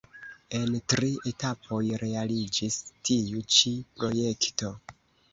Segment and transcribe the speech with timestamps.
[0.59, 2.77] En tri etapoj realiĝis
[3.09, 4.73] tiu ĉi projekto.